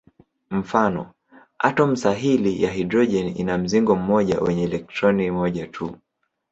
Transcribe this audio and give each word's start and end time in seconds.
Mfano: 0.51 1.11
atomu 1.59 1.97
sahili 1.97 2.63
ya 2.63 2.71
hidrojeni 2.71 3.31
ina 3.31 3.57
mzingo 3.57 3.95
mmoja 3.95 4.39
wenye 4.39 4.63
elektroni 4.63 5.31
moja 5.31 5.67
tu. 5.67 5.95